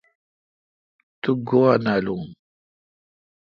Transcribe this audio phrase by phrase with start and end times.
[1.21, 2.23] تو گوا نالون۔